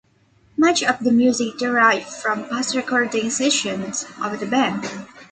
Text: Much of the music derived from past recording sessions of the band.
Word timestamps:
Much 0.57 0.81
of 0.81 0.97
the 1.03 1.11
music 1.11 1.59
derived 1.59 2.07
from 2.07 2.49
past 2.49 2.73
recording 2.75 3.29
sessions 3.29 4.03
of 4.23 4.39
the 4.39 4.47
band. 4.47 4.89